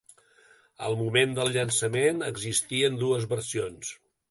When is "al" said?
0.87-0.97